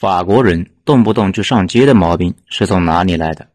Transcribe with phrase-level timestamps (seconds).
[0.00, 3.46] 法国人动不动就上街的毛病是从哪里来的？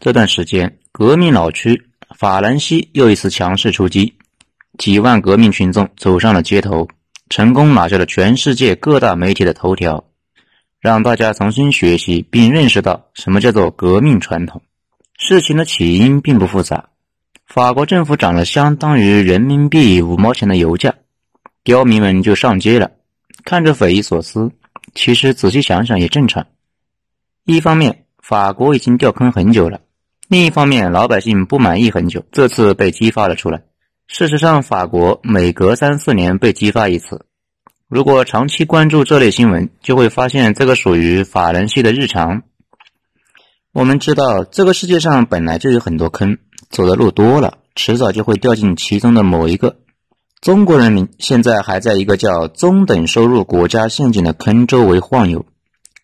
[0.00, 1.80] 这段时间革命老区
[2.18, 4.12] 法兰西又一次强势出击，
[4.78, 6.88] 几万革命群众走上了街头，
[7.28, 10.04] 成功拿下了全世界各大媒体的头条，
[10.80, 14.60] 让大家重新学习并认识到什么叫做革命传统。
[15.16, 16.88] 事情的起因并不复杂，
[17.46, 20.92] 法国政府涨了相当于人民币五毛钱的油价，
[21.62, 22.90] 刁民们就上街了。
[23.44, 24.52] 看着匪夷所思，
[24.94, 26.46] 其实仔细想想也正常。
[27.44, 29.80] 一方面，法国已经掉坑很久了；
[30.28, 33.62] 另一方面，老百姓不满意很久，这次被激发了出来。
[34.06, 37.26] 事实上，法国每隔三四年被激发一次。
[37.86, 42.44] 如果长期关注这类新闻，就会发现这个属于法兰西的日常。
[43.72, 46.38] 我们知道，这个世界上本来就有很多坑，
[46.70, 49.76] 走的路多了，迟早就会掉进其中的某一个。
[50.44, 55.46] 中国人民现在还在一个叫中等收入国家陷阱的坑周围晃悠。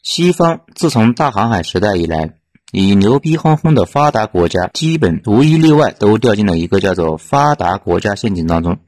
[0.03, 2.37] 西方自从大航海时代以来，
[2.73, 8.79] 以牛逼哄哄的发达国家，基本无一例外都掉进了一个叫做发达国家陷阱当中。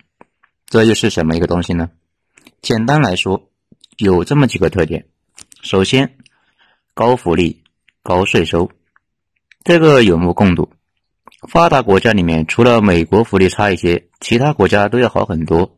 [0.70, 1.90] 这又是什么一个东西呢？
[2.62, 3.50] 简单来说，
[3.98, 5.04] 有这么几个特点：
[5.60, 6.14] 首先，
[6.94, 7.62] 高福利、
[8.02, 8.70] 高税收，
[9.64, 10.70] 这个有目共睹。
[11.48, 15.76] 发达国家里面，除了美国福利差一些，其他国家都要好很多。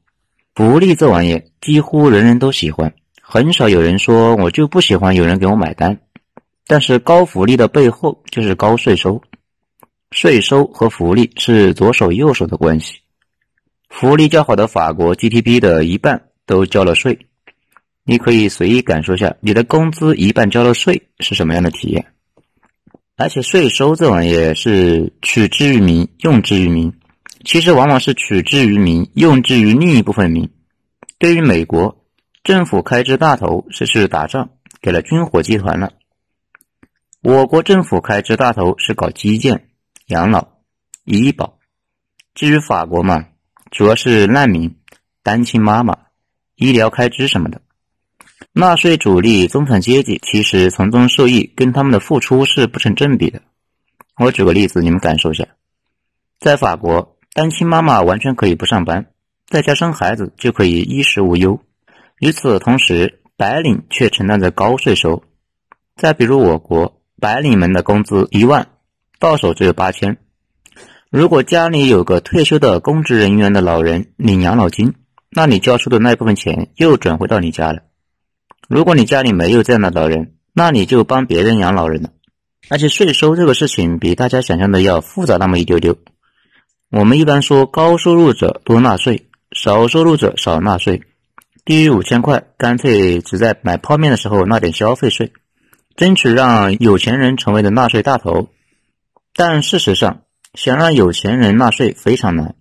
[0.55, 5.99] 福利这玩意，几乎人人都喜欢，很少有人说我就不喜欢有人给我买单。
[6.67, 9.23] 但是高福利的背后就是高税收，
[10.11, 12.99] 税收和福利是左手右手的关系。
[13.89, 17.27] 福利较好的法国 GDP 的一半都交了税，
[18.05, 22.14] 你可以随意感受下，你的工资一半交了税是什么样的体验。
[23.17, 26.93] 而且税收这玩意是取之于民，用之于民，
[27.45, 30.51] 其实往往是取之于民，用之于另一部分民。
[31.19, 32.05] 对于美国
[32.43, 34.51] 政府开支大头是是打仗，
[34.83, 35.91] 给了军火集团了；
[37.23, 39.69] 我国政府开支大头是搞基建、
[40.07, 40.49] 养老、
[41.05, 41.59] 医保。
[42.35, 43.27] 至于法国嘛，
[43.71, 44.77] 主要是难民、
[45.23, 45.99] 单亲妈妈、
[46.57, 47.63] 医疗开支什么的。
[48.57, 53.43] 纳税主力中产阶级其实从中受益，跟他们的付出是不成正比的。
[54.17, 55.49] 我举个例子，你们感受一下：
[56.39, 59.07] 在法国，单亲妈妈完全可以不上班，
[59.49, 61.63] 在家生孩子就可以衣食无忧；
[62.21, 65.25] 与此同时，白领却承担着高税收。
[65.97, 68.69] 再比如我国，白领们的工资一万，
[69.19, 70.17] 到手只有八千。
[71.11, 74.95] 如果家里有个退休的公职人员的老人领养老金，
[75.29, 77.83] 那你交出的那部分钱又转回到你家了。
[78.75, 82.11] 如果你家里没有这样的老人，那你就帮别人养老人了。
[82.69, 85.97] 而且税收这个事情比大家想象的要复杂那么一丢丢。
[86.91, 91.05] 我们一般说高收入者多纳税，少收入者少纳税。
[91.65, 95.33] 低于五千块，干脆只在买泡面的时候纳点消费税，
[95.95, 98.49] 争取让有钱人成为的纳税大头。
[99.37, 100.23] 但事实上，
[100.55, 102.57] 想让有钱人纳税非常难，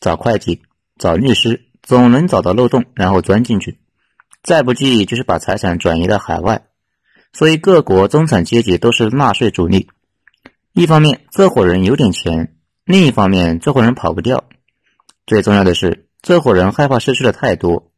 [0.00, 0.62] 找会计、
[0.96, 3.80] 找律师，总能找到漏洞，然后钻进去。
[4.42, 6.66] 再不济就是把财产转移到海外，
[7.32, 9.88] 所以各国中产阶级都是纳税主力。
[10.72, 14.44] 一方面这伙人有点钱，另一方面这伙人跑不掉。
[15.26, 17.90] 最重要的是，这伙人害怕失去的太多。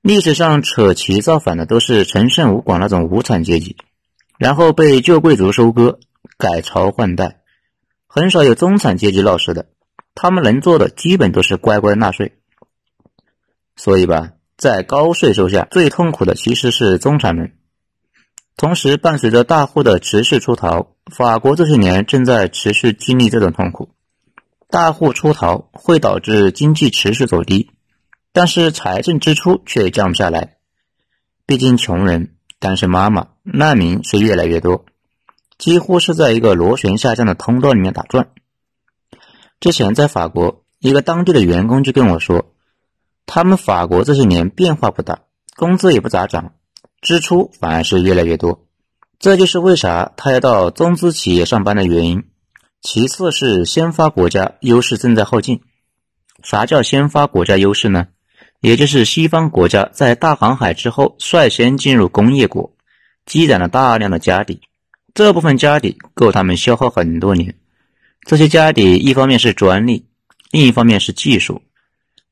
[0.00, 3.76] 历史上扯旗造反的都是陈胜吴广那种无产阶级，
[4.38, 5.98] 然后被旧贵族收割，
[6.38, 7.40] 改朝换代，
[8.06, 9.66] 很少有中产阶级闹事的。
[10.14, 12.38] 他们能做的基本都是乖乖纳税。
[13.76, 14.32] 所以吧。
[14.64, 17.52] 在高税收下，最痛苦的其实是中产们。
[18.56, 23.90] 同时，伴随着大户的持续出逃，法国这些年正在持续经历这种痛苦。
[24.70, 27.72] 大户出逃会导致经济持续走低，
[28.32, 30.54] 但是财政支出却降不下来。
[31.44, 34.86] 毕竟，穷人、单身妈妈、难民是越来越多，
[35.58, 38.28] 几乎是在一个螺旋下降的通道里面打转。
[39.60, 42.46] 之前在法国，一个当地的员工就跟我说。
[43.26, 45.20] 他们法国这些年变化不大，
[45.56, 46.52] 工资也不咋涨，
[47.00, 48.66] 支出反而是越来越多，
[49.18, 52.24] 这就是为啥他要到中资企业上班的原因。
[52.82, 55.62] 其次是先发国家优势正在后进。
[56.42, 58.08] 啥叫先发国家优势呢？
[58.60, 62.74] 也就是西方国家在大航海之后率先进入工业国，
[63.24, 64.60] 积攒了大量的家底，
[65.14, 67.54] 这部分家底够他们消耗很多年。
[68.26, 70.06] 这些家底一方面是专利，
[70.50, 71.62] 另一方面是技术。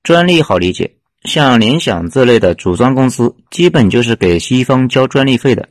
[0.02, 5.68] 专利好理解，像联想这类的组装公司，基本就是给西方交专利费的。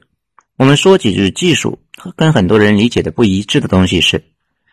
[0.55, 1.79] 我们说几句技术，
[2.15, 4.23] 跟很多人理解的不一致的东西是，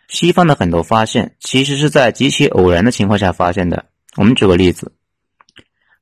[0.08, 3.86] 西方的很多发现其实是在极其偶然的情况下发现的。
[4.16, 4.92] 我们举个例子，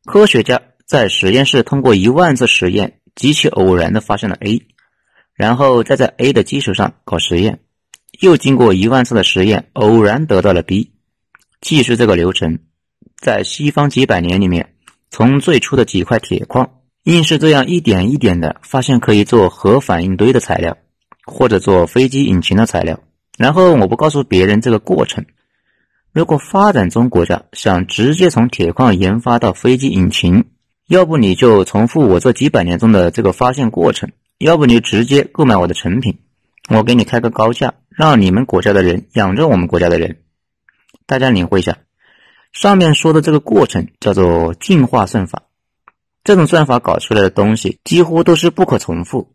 [0.05, 4.67] 科学家在实验室通过一万次实验，极其偶然的发现了 A，
[5.33, 7.61] 然后再在 A 的基础上搞实验，
[8.21, 10.91] 又经过一万次的实验，偶然得到了 B，
[11.63, 12.59] 继续这个流程，
[13.21, 14.75] 在西方几百年里面，
[15.11, 16.71] 从最初的几块铁矿，
[17.05, 20.77] 硬是这样一点一点的发现可以做核反应堆的材料，
[21.25, 23.01] 或者做飞机引擎的材料，
[23.39, 25.25] 然后我不告诉别人这个过程。
[26.13, 30.45] 如果发展中国家想直接从铁矿研发到飞机引擎，
[30.89, 36.19] 要不你就重复我这几百年中的这个发现过程，要不你就直接购买我的成品，
[36.69, 40.19] 我给你开个高价，让你们国家的人养着我们国家的人。
[41.07, 41.79] 大家领会一下，
[42.59, 45.43] 上面说的这个过程叫做进化算法。
[46.25, 49.29] 这种算法搞出来的东西几乎都是不可重复，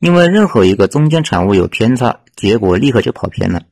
[0.00, 3.64] 因为任何一个中间产物有偏差，结果立刻就跑偏了。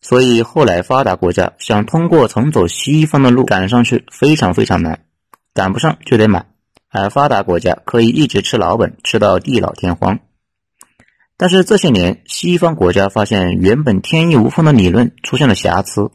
[0.00, 5.04] 所以后来发达国家想通过从走西方的路赶上去，非常非常难，
[5.52, 6.46] 赶不上就得买。
[6.88, 10.18] 而发达国家可以一直吃老本，吃到地老天荒。
[11.36, 16.10] 但是这些年，西方国家发现原本天衣无缝的理论出现了瑕疵。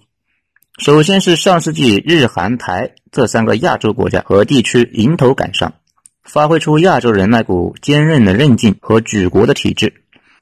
[0.77, 5.74] 首先是上世纪日韩台这三个亚洲国家和地区迎头赶上，
[6.24, 9.94] 发挥出亚洲人那股坚韧的韧劲和举国的体制，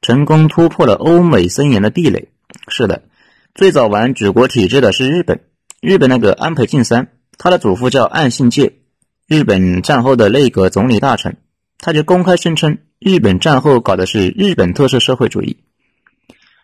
[0.01, 2.29] 成功突破了欧美森严的壁垒。
[2.67, 3.03] 是的。
[3.53, 5.41] 最早玩举国体制的是日本，
[5.79, 8.73] 日本那个安倍晋三，他的祖父叫岸信介，
[9.27, 11.37] 日本战后的内阁总理大臣，
[11.77, 15.57] 他就公开声称日本战后搞的是日本特色社会主义，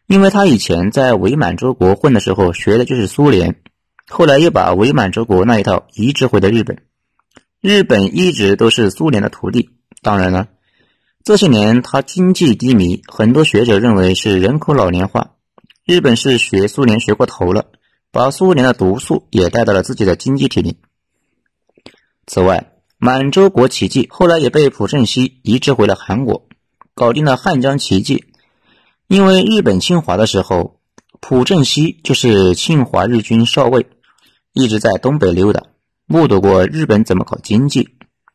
[0.10, 3.62] 因为他以前在伪满洲国混的时候学的就是苏联，
[4.08, 6.82] 后来又把伪满洲国那一套移植回了日本，
[7.62, 9.70] 日本一直都是苏联的徒弟。
[10.02, 10.48] 当然了，
[11.24, 15.36] 这些年他经济低迷，很多学者认为是人口老年化。
[15.86, 17.68] 日本是学苏联学过头了，
[18.12, 20.78] 把苏联的毒素也带到了自己的经济体里。
[22.26, 26.48] 此外，满洲国奇迹后来也被朴正熙移植回了韩国，
[26.96, 28.24] 搞定了汉江奇迹。
[29.10, 30.80] 因为日本侵华的时候，
[31.20, 33.88] 朴正熙就是侵华日军少尉，
[34.54, 35.64] 一直在东北溜达，
[36.06, 37.90] 目睹过日本怎么搞经济。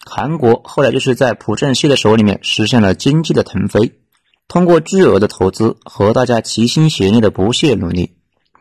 [0.05, 4.01] 韩国后来就是在朴正熙的手里面实现了经济的腾飞。
[4.49, 8.17] 通过巨额的投资和大家齐心协力的不懈努力，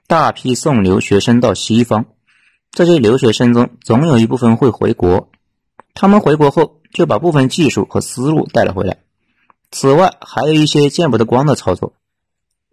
[0.05, 2.05] 大批送留学生到西方。
[2.69, 5.31] 这些留学生中，总有一部分会回国。
[5.95, 8.99] 他们回国后，就把部分技术和思路带了回来。
[9.71, 11.93] 此外，还有一些见不得光的操作。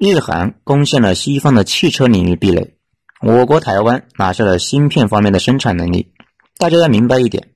[0.02, 2.73] 日韩攻陷了西方的汽车领域壁垒，
[3.20, 6.14] 我国台湾拿下了芯片方面的生产能力。
[6.56, 7.50] 大家要明白一点：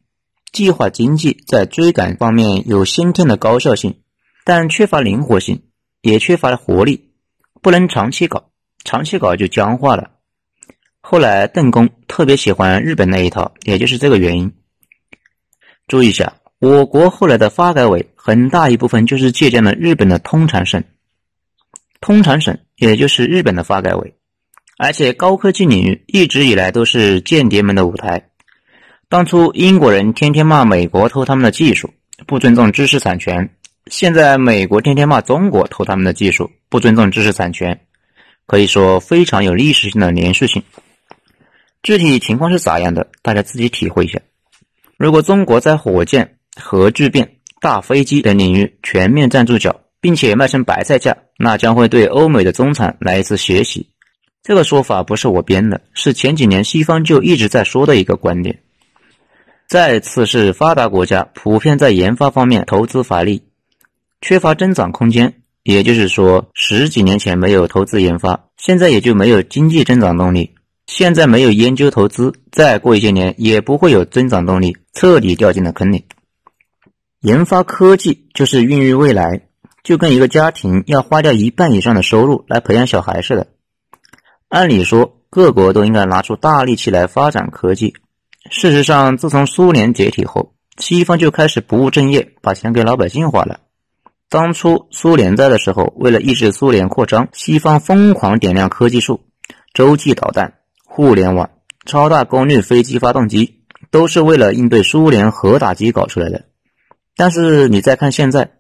[0.53, 3.95] 计划经济在追赶方面有先天的高效性。
[4.45, 5.63] 但缺乏灵活性，
[6.03, 7.13] 也缺乏活力，
[7.63, 8.51] 不能长期搞，
[8.85, 10.11] 长期搞就僵化了。
[11.01, 14.53] 后来邓公特别喜欢日本那一套，也就是这个原因。
[15.89, 20.85] 注意一下，我国后来的发改委很大一部分就是借鉴了日本的通产省，
[22.05, 24.13] 通产省也就是日本的发改委，
[24.77, 28.29] 而且高科技领域一直以来都是间谍们的舞台。
[29.09, 31.95] 当初英国人天天骂美国偷他们的技术，
[32.27, 33.49] 不尊重知识产权。
[33.87, 37.81] 现在美国天天骂中国偷他们的技术，不尊重知识产权，
[38.45, 40.63] 可以说非常有历史性的连续性。
[41.83, 44.21] 具体情况是咋样的，大家自己体会一下。
[44.99, 53.89] 如果中国在火箭、核聚变、大飞机等领域全面站住脚，并且卖成白菜价，那将会对欧美的中产来一次学习。
[54.43, 58.61] 这个说法不是我编的，是前几年西方就一直在说的一个观点。
[59.67, 63.45] 再次是发达国家普遍在研发方面投资乏力。
[64.21, 70.51] 缺乏增长空间，也就是说，十几年前没有投资研发，现在也就没有经济增长动力。
[70.87, 76.05] 现在没有研究投资，再过一些年也不会有增长动力，彻底掉进了坑里。
[77.23, 79.47] 研发科技就是孕育未来，
[79.85, 83.47] 就跟一个家庭要花掉一半以上的收入来培养小孩似的。
[84.49, 87.95] 按理说，各国都应该拿出大力气来发展科技。
[88.51, 93.61] 事实上，自从苏联解体后，西方就开始不务正业，把钱给老百姓花了。
[94.31, 99.21] 当初苏联在的时候，为了抑制苏联扩张，西方疯狂点亮科技树，
[99.75, 101.51] 洲际导弹、互联网、
[101.85, 106.47] 超大功率飞机发动机，都是为了应对苏联核打击搞出来的。
[107.17, 108.53] 但是你再看现在，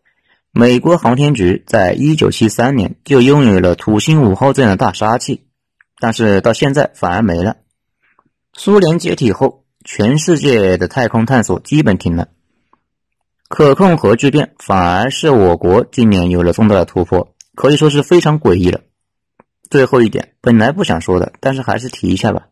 [0.57, 5.49] 美国航天局在一九七三年就拥有了土星五号这样的大杀器，
[5.99, 7.57] 但是到现在反而没了。
[8.53, 12.29] 苏联解体后，全世界的太空探索基本停了。
[13.49, 18.83] 可控核聚变反而是我国今年有了重大的突破，可以说是非常诡异了。
[19.69, 22.47] 最后一点，本来不想说的，但是还是提一下吧。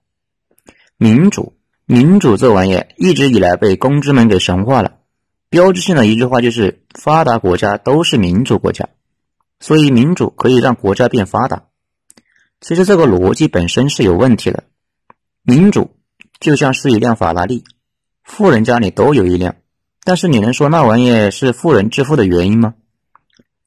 [0.96, 1.56] 民主，
[1.86, 4.94] 民主这玩意一直以来被公知们给神化了，
[5.52, 8.88] 标志性的一句话就是：发达国家都是民主国家，
[9.60, 11.64] 所以民主可以让国家变发达。
[12.62, 14.64] 其实这个逻辑本身是有问题的。
[15.42, 15.94] 民主
[16.40, 17.64] 就像是一辆法拉利，
[18.24, 19.56] 富人家里都有一辆，
[20.04, 22.72] 但是你能说那玩意是富人致富的原因吗？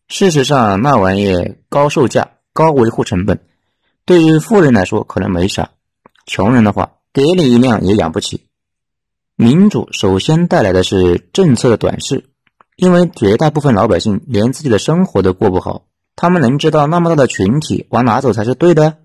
[0.08, 3.42] 事实上，那玩意高售价、高维护成本，
[4.06, 5.70] 对于富人来说可能没啥，
[6.26, 8.48] 穷人的话，给你一辆也养不起。
[9.38, 12.24] 民主首先带来的是政策的短视，
[12.78, 15.84] 因为绝大部分老百姓连自己的生活都过不好，
[16.16, 18.98] 他们能知道那么大的群体往哪走才是对的？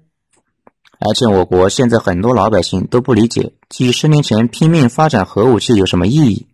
[1.00, 6.46] 而且我国现在很多老百姓都不理解，几十年前拼命发展核武器有什么意义？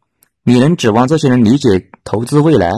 [0.42, 2.71] 你能指望这些人理解投资未来？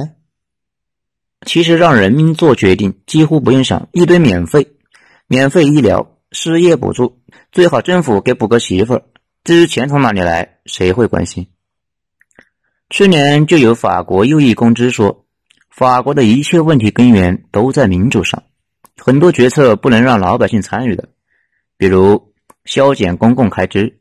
[1.47, 4.73] 其实让人民做决定，几乎不用想，一堆免费，
[5.28, 7.21] 免费医疗、失业补助，
[7.52, 9.02] 最好政府给补个媳妇儿。
[9.45, 11.47] 至于钱从哪里来，谁会关心？
[12.90, 15.25] 去年就有法国右翼公知说，
[15.71, 18.42] 法国的一切问题根源都在民主上，
[18.97, 21.09] 很多决策不能让老百姓参与的，
[21.76, 24.00] 比如削减公共开支、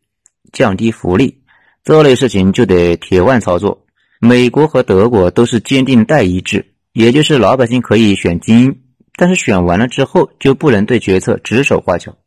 [0.52, 1.44] 降低福利
[1.84, 3.86] 这类事情就得铁腕操作。
[4.20, 6.74] 美国和德国都是坚定代议制。
[6.94, 8.82] 也就是老百姓可以选精英，
[9.16, 12.18] 但是选完了之后就不能对决策指手画脚。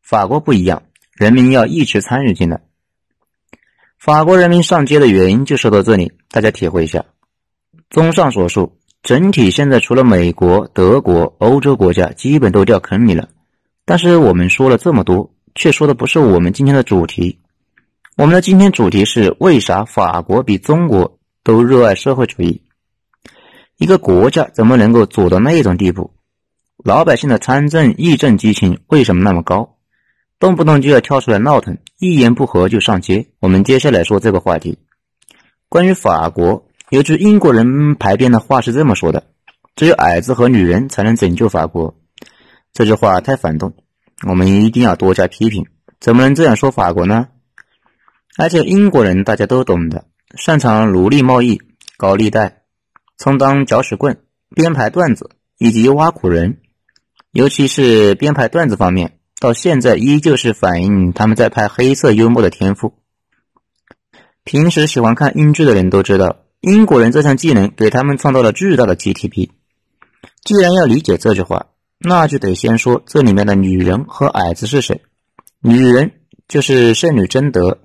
[0.00, 2.60] 法国不一样，人民要一直参与进来。
[3.98, 7.04] 法国人民上街的原因就说到这里，大家体会一下。
[7.88, 13.28] 综上所述，整体现在除了美国、德国、欧洲国家基本都掉坑里了。
[13.84, 17.38] 但是我们说了这么多，却说的不是我们今天的主题。
[18.16, 22.62] 我们的今天主题是为啥法国比中国都热爱社会主义？
[23.76, 26.12] 一个国家怎么能够走到那种地步？
[26.84, 29.73] 老百姓的参政议政激情为什么那么高？
[30.38, 33.28] 动不动就要跳出来闹腾，一言不合就上街。
[33.40, 34.78] 我们接下来说这个话题。
[35.68, 39.24] 关于法国，有句英国人排编的话是这么说的
[39.76, 41.96] ：“只有矮子和女人才能拯救法国。”
[42.72, 43.74] 这句话太反动，
[44.28, 45.66] 我们一定要多加批评。
[46.00, 47.28] 怎么能这样说法国呢？
[48.36, 51.62] 而且英国人大家都懂的，擅长奴隶贸易、
[51.96, 52.62] 高利贷。
[53.16, 54.18] 充当搅屎棍、
[54.56, 56.58] 编排段子以及挖苦人，
[57.30, 62.94] 尤其是编排段子方面，到现在依旧是反映他们在拍黑色幽默的天赋。
[64.42, 69.50] 平时喜欢看英剧的人都知道，英国人这项技能给他们创造了巨大的 GTP。
[70.44, 71.66] 既然要理解这句话，
[71.98, 75.02] 那就得先说这里面的女人和矮子是谁。
[75.60, 76.12] 女人
[76.48, 77.80] 就是圣女贞德。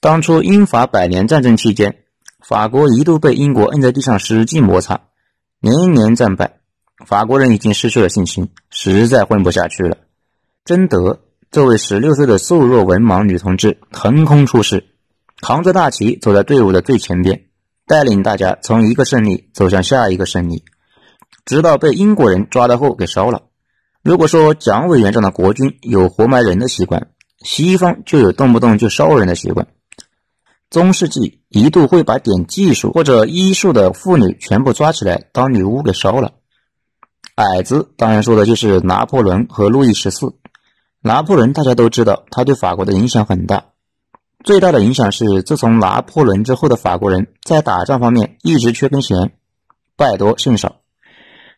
[0.00, 1.98] 当初英法百年战争期间。
[2.40, 5.02] 法国一度被英国摁在地上使劲摩擦，
[5.60, 6.58] 连年战败，
[7.06, 9.96] 法国人已经失去了信心，实在混不下去了。
[10.64, 11.18] 贞德
[11.50, 14.84] 这位十六岁的瘦弱文盲女同志横空出世，
[15.40, 17.46] 扛着大旗走在队伍的最前边，
[17.84, 20.62] 带领大家从一个胜利走向下一个胜利，
[21.44, 23.42] 直到被英国人抓到后给烧了。
[24.04, 27.08] 如果说蒋委员长的国军有活埋人的习惯，
[27.42, 29.66] 西方就有动不动就烧人的习惯。
[30.70, 36.34] 中世纪一度会把点技术或者医术的妇女全部抓起来当女巫给烧了。
[37.34, 40.36] 矮子当然说的就是拿破仑和路易十四。
[41.04, 43.66] 拿破仑大家都知道，他对法国的影响很大。
[44.44, 49.32] 最大的影响是，自从拿破仑之后的法国人在打仗方面一直缺根弦，
[49.96, 50.76] 败多胜少，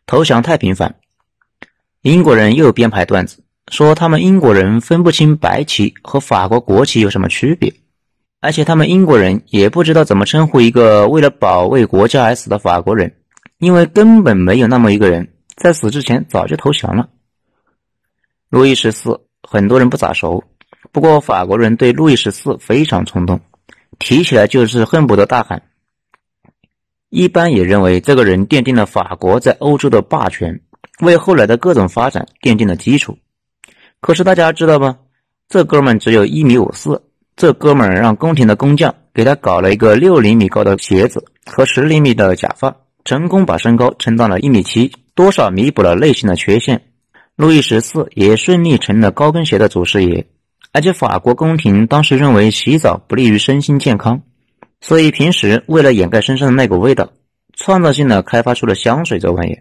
[0.07, 0.95] 投降太频繁。
[2.01, 7.73] 英国人又编排段子，说他们英国人分不清白旗和法国国旗有什么区别。
[8.41, 13.15] 而且他们英国人也不知道怎么称呼一个为了保卫国家而死的法国人，
[13.57, 17.09] 因为根本没有那么一个人，在死之前早就投降了。
[18.49, 20.43] 路易十四很多人不咋熟，
[20.91, 23.39] 不过法国人对路易十四非常冲动，
[23.99, 25.63] 提起来就是恨不得大喊。
[27.09, 30.61] 一般也认为这个人奠定了法国在欧洲的霸权，
[30.99, 33.17] 为后来的各种发展奠定了基础。
[34.01, 34.97] 可是大家知道吗？
[35.47, 37.03] 这哥们只有一米五四。
[37.37, 46.83] 这哥们让宫廷的工匠给他搞了一个六厘米高的鞋子和十厘米的假发，成功把身高撑到了一米七，多少弥补了内心的缺陷。
[47.35, 50.27] 路易十四也顺利成了高跟鞋的祖师爷。
[50.71, 54.23] 而且法国宫廷当时认为洗澡不利于身心健康，
[54.81, 57.11] 所以平时为了掩盖身上的那股味道，
[57.53, 59.59] 创造性的开发出了香水这玩意。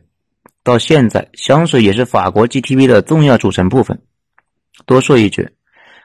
[0.62, 4.02] 到现在，香水也是法国 GTV 的重要组成部分。
[4.86, 5.50] 多说一句。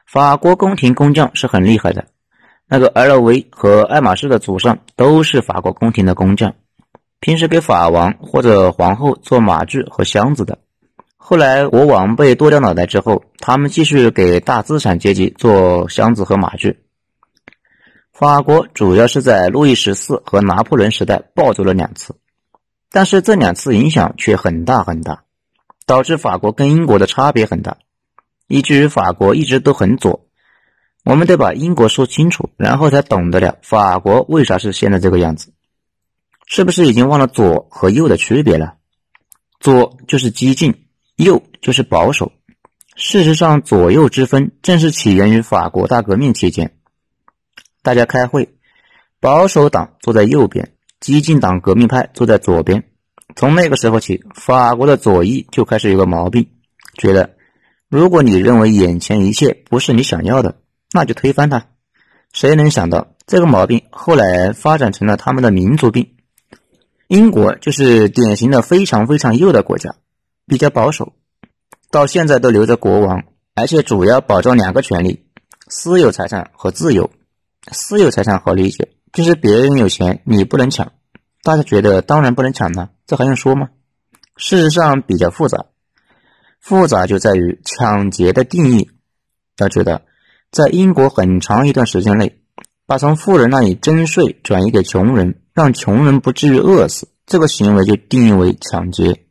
[0.06, 2.06] 法国宫廷工匠是很厉害的，
[2.68, 6.54] 那个 LV 和爱马仕的祖上都是法国宫廷的工匠，
[7.20, 10.58] 平时给法王或者皇后做马具和箱子的。
[11.30, 16.80] 后来国王被剁掉脑袋之后，他们继续给大资产阶级做箱子和马具。
[18.12, 22.16] 法国主要是在路易十四和拿破仑时代暴走了两次，
[22.90, 25.22] 但是这两次影响却很大很大，
[25.86, 27.76] 导致法国跟英国的差别很大，
[28.48, 30.26] 以至于法国一直都很左。
[31.04, 35.52] 我们得把英国说清楚，然后才懂得了法国为啥是现在这个样子。
[36.48, 38.74] 是不是已经忘了左和右的区别了？
[39.60, 40.86] 左就是激进，
[41.24, 42.32] 右就是保守。
[42.96, 46.72] 事实上，左右之分正是起源于法国大革命期间。
[47.82, 48.54] 大家开会，
[49.20, 52.84] 保守党坐在右边，激进党革命派坐在左边。
[53.36, 56.48] 从那个时候起，法国的左翼就开始有个毛病，
[56.94, 57.36] 觉得
[57.88, 60.56] 如果你认为眼前一切不是你想要的，
[60.92, 61.66] 那就推翻它。
[62.32, 66.14] 谁能想到这个毛病后来发展成了他们的民族病？
[67.08, 69.96] 英国就是典型的非常非常右的国家，
[70.50, 71.12] 比较保守。
[71.92, 73.22] 到现在都留着国王，
[73.54, 75.24] 而且主要保障两个权利：
[75.68, 77.08] 私有财产和自由。
[77.70, 80.90] 私有财产好理解，就是别人有钱你不能抢。
[81.44, 83.68] 大家觉得当然不能抢了，这还用说吗？
[84.36, 85.66] 事实上比较复杂，
[86.58, 88.90] 复杂就在于抢劫的定义。
[89.58, 90.02] 要知道，
[90.50, 92.40] 在英国很长一段时间内，
[92.86, 99.26] 把从富人那里征税转移给穷人，让穷人不至于饿死，这个行为就定义为抢劫。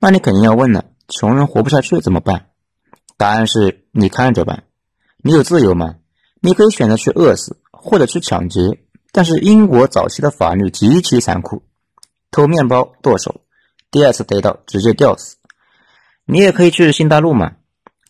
[0.00, 0.86] 那你肯定要问了。
[1.08, 2.46] 穷人活不下去怎么办？
[3.18, 4.64] 答案是你看着办。
[5.18, 5.96] 你有自由吗？
[6.40, 8.80] 你可以选择去饿死，或者去抢劫。
[9.12, 11.64] 但是英国早期的法律极其残酷，
[12.30, 13.42] 偷面包剁手，
[13.90, 15.36] 第二次逮到直接吊死。
[16.24, 17.56] 你也可以去新大陆嘛，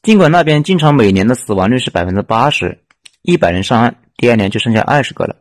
[0.02, 2.84] 尽管那边经常每年的死亡率是百分之八十，
[3.22, 5.36] 一百人上岸，第二年就剩下二十个了。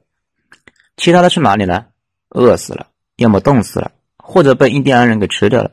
[0.97, 1.87] 其他的去哪里了？
[2.29, 2.87] 饿死了，
[3.17, 5.71] 要么冻死了，或者被印第安人给吃掉了。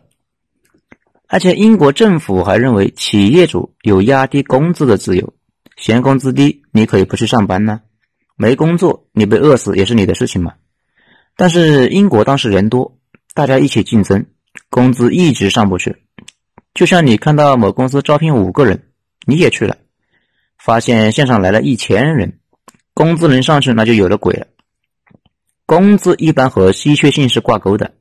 [1.29, 5.35] 而且英国政府还认为企业主有压低工资的自由，
[5.77, 7.81] 嫌工资低，你可以不去上班呢。
[8.37, 10.55] 没工作，你被饿死也是你的事情嘛。
[11.37, 12.99] 但是英国当时人多，
[13.35, 14.27] 大家一起竞争，
[14.71, 15.97] 工资一直上不去。
[16.75, 18.85] 就像你看到某公司招聘五个人，
[19.27, 19.77] 你也去了，
[20.59, 22.39] 发现线上来了一千人，
[22.95, 24.47] 工资能上去那就有了鬼了。
[25.67, 27.95] 工资一般和稀缺性是挂钩的，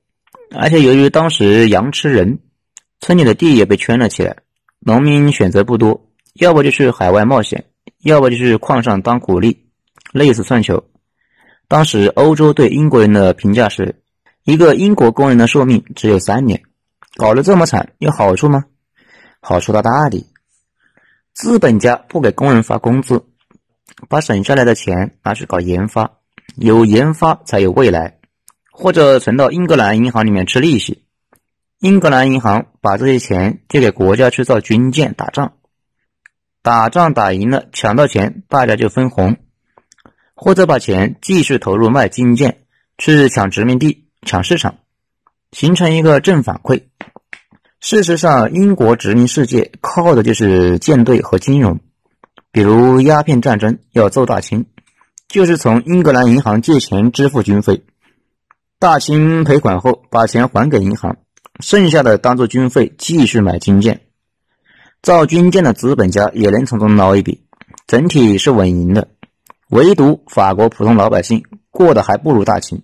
[0.55, 2.39] 而且由于当时羊吃人。
[2.99, 4.37] 村里的地也被圈了起来，
[4.79, 7.65] 农民选择不多，要不就去海外冒险，
[8.03, 9.65] 要不就是矿上当苦力，
[10.13, 10.83] 累死算球。
[11.67, 14.01] 当时欧洲对英国人的评价是，
[14.43, 16.61] 一个英国工人的寿命只有三年，
[17.15, 18.65] 搞得这么惨，有好处吗？
[19.39, 20.25] 好处大大的，
[21.33, 23.23] 资本家不给工人发工资，
[24.09, 26.19] 把省下来的钱拿去搞研发，
[26.55, 28.19] 有研发才有未来，
[28.71, 31.04] 或者存到英格兰银行里面吃利息。
[31.79, 35.53] 英格兰银行把这些钱借给国家去造军舰打仗，
[36.61, 39.35] 打仗打赢了，抢到钱大家就分红，
[40.35, 42.61] 或者把钱继续投入卖军舰，
[42.97, 44.77] 去抢殖民地、抢市场，
[45.51, 46.83] 形成一个正反馈。
[47.81, 51.81] 事实上，英国殖民世界靠的就是舰队和金融，
[52.51, 54.65] 比如鸦片战争要揍大清，
[55.27, 57.83] 就是从英格兰银行借钱支付军费，
[58.79, 61.17] 大清赔款后把钱还给银行。
[61.59, 64.01] 剩下的当做军费继续买军舰，
[65.01, 67.45] 造军舰的资本家也能从中捞一笔，
[67.87, 69.07] 整体是稳赢的。
[69.69, 72.83] 唯独法国普通老百姓过得还不如大清。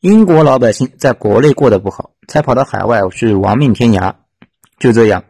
[0.00, 4.14] 英国老百姓在国内过得不好，才跑到海外去亡命天涯。
[4.78, 5.24] 就这样，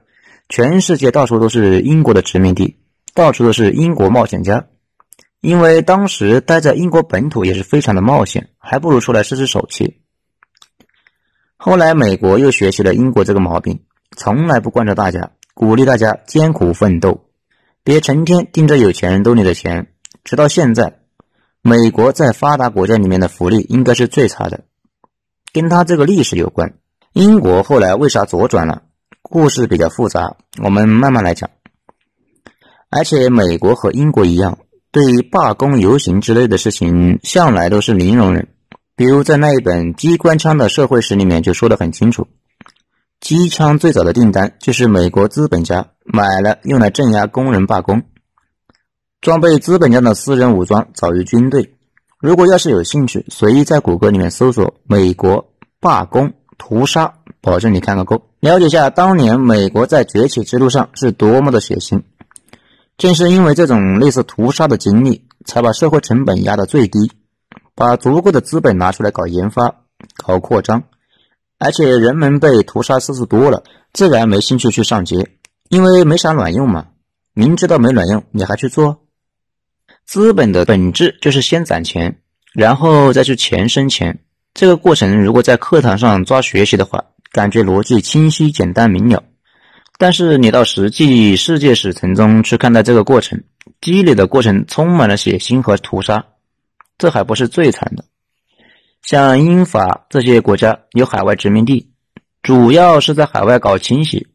[0.49, 2.79] 全世界到处都是英国的殖民地，
[3.15, 4.67] 到处都是英国冒险家。
[5.41, 10.04] 因为当时待在英国本土也是非常的冒险，还不如出来试试手气。
[11.67, 13.81] 后来，美国又学习了英国这个毛病，
[14.19, 17.25] 从来不惯着大家，鼓励大家艰苦奋斗，
[17.83, 19.87] 别成天盯着有钱人兜里的钱。
[20.25, 20.99] 直到现在，
[21.63, 24.65] 美国在发达国家里面的福利应该是最差的，
[25.55, 26.75] 跟他这个历史有关。
[27.15, 28.83] 英国后来为啥左转了？
[29.23, 31.49] 故事比较复杂，我们慢慢来讲。
[32.91, 34.59] 而且，美国和英国一样，
[34.93, 38.49] 对于罢工、游行之类的事情，向来都是零容忍。
[38.97, 42.29] 比如在那一本机关枪的社会史里面就说得很清楚，
[43.21, 48.03] 机枪最早的订单就是美国资本家买了用来镇压工人罢工，
[49.21, 51.75] 装备资本家的私人武装早于军队。
[52.21, 62.03] 如果要是有兴趣，随意在谷歌里面搜索“美国罢工屠杀”，保证你看个够，了解下当年美国在崛起之路上是多么的血腥。
[62.97, 67.11] 正是因为这种类似屠杀的经历，才把社会成本压得最低。
[67.75, 69.83] 把足够的资本拿出来搞研发、
[70.17, 70.85] 搞扩张，
[71.59, 75.31] 而且人们被屠杀次数多了，自然没兴趣去上街，
[75.69, 76.87] 因为没啥卵用嘛。
[77.35, 79.01] 明知道没卵用，你还去做？
[80.07, 82.21] 资本的本质就是先攒钱，
[82.53, 84.21] 然后再去钱生钱。
[84.53, 89.25] 这个过程如果在课堂上抓学习的话，感觉逻辑清晰、简单明了。
[89.99, 93.43] 但是你到实际世界史层中去看待这个过程，
[93.81, 96.27] 积累的过程充满了血腥和屠杀。
[96.97, 98.05] 这还不是最惨的，
[99.03, 101.93] 像英法这些国家有海外殖民地，
[102.43, 104.29] 主要是在海外搞清洗。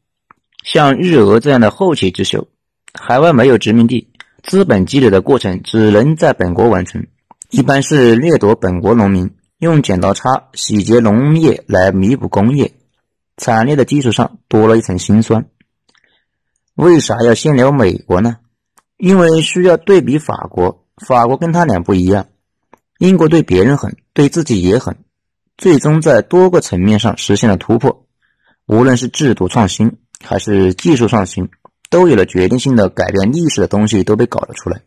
[0.64, 2.50] 像日俄这样的后起之秀，
[2.94, 4.12] 海外没有殖民地，
[4.44, 7.08] 资本积累的过程只能在本国完成，
[7.50, 12.74] 一般是掠夺本国农民，用剪刀差洗劫农业来弥补工业，
[13.38, 15.46] 惨烈的基础上多了一层心酸。
[16.76, 18.38] 为啥要先聊美国呢？
[18.98, 22.28] 因为需要对比法国，法国跟他俩不一样，
[23.00, 24.98] 英国对别人狠，对自己也狠，
[25.58, 28.06] 最终在多个层面上实现了突破，
[28.68, 29.98] 无论是制度创新。
[30.22, 31.50] 还是技术创新，
[31.90, 34.82] 都有了决定性的改变历史的东西都被搞了出来，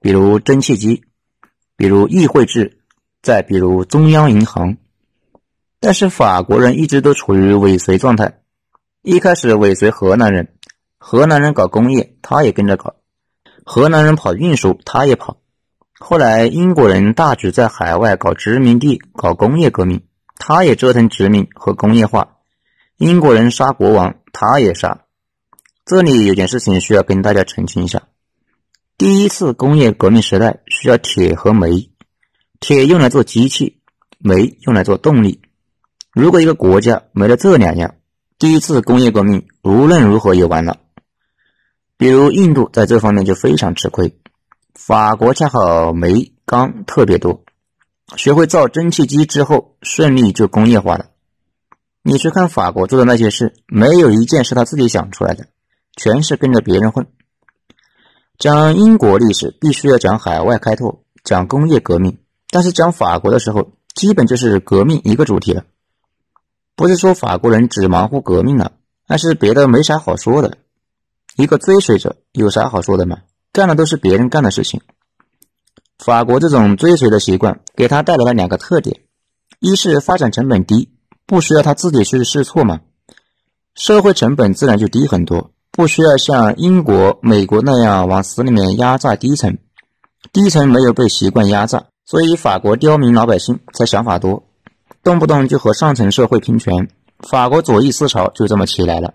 [0.00, 1.04] 比如蒸汽机，
[1.76, 2.78] 比如议会制，
[3.20, 4.78] 再比如中央银行。
[5.80, 8.38] 但是法国人一直都处于尾随状态，
[9.02, 10.48] 一开始尾随河南人，
[10.96, 12.94] 河南人搞工业，他也跟着搞；
[13.66, 15.36] 河南人跑运输，他也跑。
[15.98, 20.02] 后来英国人大举在海外搞殖民地、搞工业革命，
[20.36, 22.36] 他也折腾殖民和工业化。
[22.96, 24.16] 英国人杀国王。
[24.36, 25.04] 他也杀。
[25.86, 28.02] 这里有件事情需要跟大家澄清一下：
[28.98, 31.92] 第一次工业革命时代需要铁和煤，
[32.58, 33.80] 铁用来做机器，
[34.18, 35.40] 煤用来做动力。
[36.12, 37.94] 如果一个国家没了这两样，
[38.40, 40.78] 第一次工业革命无论如何也完了。
[41.96, 44.18] 比如印度在这方面就非常吃亏，
[44.74, 47.44] 法国恰好煤钢特别多，
[48.16, 51.10] 学会造蒸汽机之后，顺利就工业化了。
[52.02, 55.46] 你去看法国做的那些事，没有一件是他自己想出来的，
[55.96, 57.06] 全是跟着别人混。
[58.36, 62.18] 讲英国历史必须要讲海外开拓，讲工业革命，
[62.50, 65.64] 但是讲法国的时候，基本就是革命一个主题了。
[66.74, 68.72] 不是说法国人只忙乎革命了，
[69.06, 70.58] 而是别的没啥好说的。
[71.36, 73.18] 一个追随者有啥好说的吗？
[73.54, 74.82] 干的都是别人干的事情。
[75.98, 79.00] 法国这种追随的习惯给他带来了两个特点：
[79.60, 80.90] 一是发展成本低。
[81.26, 82.80] 不需要他自己去试错嘛？
[83.74, 89.56] 社会成本自然就低很多，不需要像英国、美国那样往死里面压榨低层，
[90.34, 94.44] 低层没有被习惯压榨，所以法国刁民老百姓才想法多，
[95.02, 96.90] 动不动就和上层社会拼权。
[97.20, 99.14] 法国左翼思潮就这么起来了。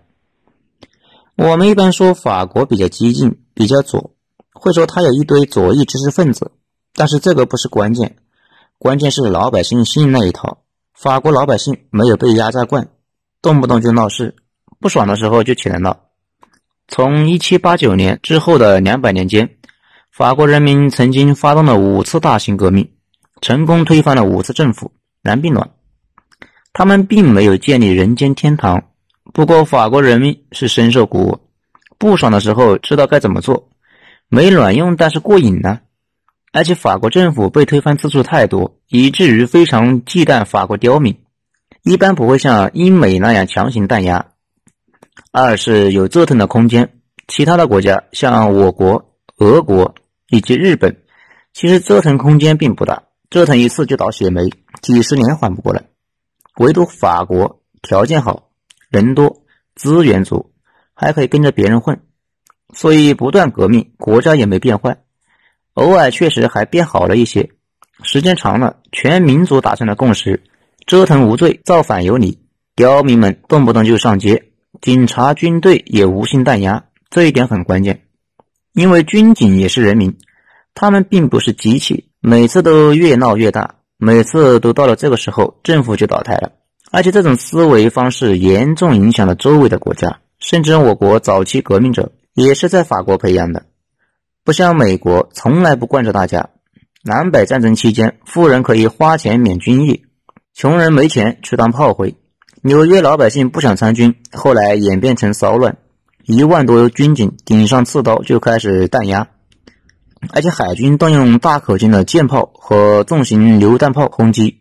[1.35, 4.13] 我们一般说法国比较激进、比较左，
[4.59, 6.51] 会说他有一堆左翼知识分子，
[6.93, 8.17] 但是这个不是关键，
[8.77, 10.59] 关键是老百姓信那一套。
[10.93, 12.89] 法国老百姓没有被压榨惯，
[13.41, 14.35] 动不动就闹事，
[14.81, 15.97] 不爽的时候就起来闹。
[16.89, 19.49] 从一七八九年之后的两百年间，
[20.11, 22.91] 法国人民曾经发动了五次大型革命，
[23.41, 24.91] 成功推翻了五次政府，
[25.21, 25.71] 然并卵。
[26.73, 28.83] 他们并没有建立人间天堂，
[29.33, 31.39] 不过法国人民是深受鼓舞，
[31.97, 33.69] 不爽的时候知道该怎么做，
[34.29, 35.79] 没卵用，但是过瘾呢。
[36.51, 41.17] 而且法国政府被推翻次数太多，以至于非常忌惮法国刁民，
[41.83, 44.27] 一般不会像英美那样强行弹压。
[45.31, 46.93] 二是有折腾的空间，
[47.27, 49.93] 其他的国家像我国、俄国
[50.27, 50.97] 以及日本，
[51.53, 54.49] 其实折腾空间并不大，折腾一次就倒血霉，
[54.81, 55.85] 几十年缓不过来。
[56.57, 58.49] 唯独法国条件好，
[58.89, 59.43] 人多，
[59.75, 60.51] 资源足，
[60.95, 62.01] 还可以跟着别人混，
[62.73, 64.97] 所以不断革命，国家也没变坏。
[65.73, 67.49] 偶尔确实还变好了一些，
[68.03, 70.43] 时间长了，全民族达成了共识：
[70.85, 72.39] 折腾无罪，造反有理。
[72.75, 74.51] 刁民们动不动就上街，
[74.81, 78.03] 警察、军队也无心弹压，这一点很关键。
[78.73, 80.17] 因为军警也是人民，
[80.73, 86.51] 他们并不是机器，每次都越闹越大，每次都到了这个时候，政府就倒台了。
[86.91, 93.65] 而且这种思维方式严重影响了周围的国家，甚至我国早期革命者也是在法国培养的。
[94.43, 96.49] 不像美国，从来不惯着大家。
[97.03, 100.05] 南北战争期间，富人可以花钱免军役，
[100.53, 102.15] 穷人没钱去当炮灰。
[102.61, 105.77] 纽约老百姓不想参军，后来演变成骚乱，
[106.25, 109.29] 一万多军警顶上刺刀就开始弹压，
[110.31, 114.59] 而且海军动用大口径的舰炮和重型榴弹炮轰击，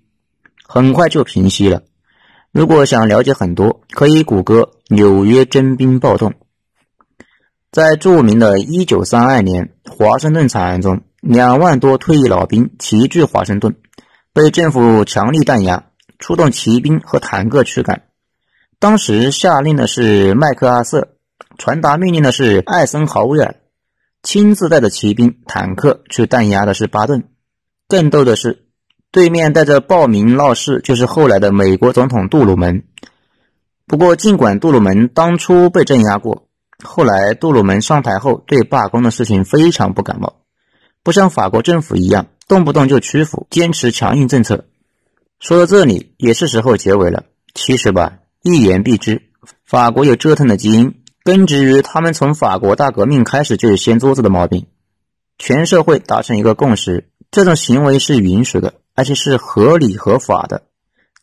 [0.63, 1.83] 很快就平息了。
[2.53, 6.35] 如果想了解很多，可以谷歌纽约征兵暴动。
[7.71, 13.77] 在著名的1932年华盛顿惨案中，两万多退役老兵齐聚华盛顿，
[14.33, 15.85] 被政府强力弹压，
[16.19, 18.05] 出动骑兵和坦克驱赶。
[18.79, 21.09] 当时下令的是麦克阿瑟，
[21.59, 23.57] 传达命令的是艾森豪威尔。
[24.23, 27.25] 亲自带着骑兵、坦克去弹压的是巴顿。
[27.87, 28.65] 更逗的是，
[29.13, 32.85] 对面带着暴民闹事，就是后来的美国总统杜鲁门。
[33.87, 36.48] 不过，尽管杜鲁门当初被镇压过，
[36.85, 40.37] 后来杜鲁门上台后对罢工的事情非常不感冒，
[41.03, 44.67] 不像法国政府一样动不动就屈服，坚持强硬政策。
[45.41, 47.25] 说到这里，也是时候结尾了。
[47.55, 49.23] 其实吧，一言蔽之，
[49.65, 54.67] 法国有折腾的基因，根植于他们从法国大革命开始就有掀桌子的毛病。
[55.37, 60.63] 全社会达成一个共识，这种行为是允许的，而且是合理合法的。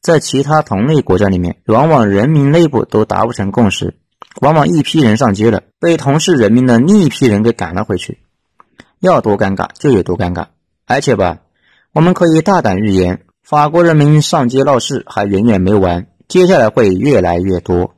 [0.02, 3.98] 在其他同类国家里面，往往人民内部都达不成共识，
[4.42, 8.20] 往往一批人上街了，被同是人民的另一批人给赶了回去，
[9.00, 10.48] 要多尴尬就有多尴尬。
[10.86, 11.40] 而且吧，
[11.94, 17.95] 我们可以大胆预言，法国人民上街闹事还远远没完，接下来会越来越多。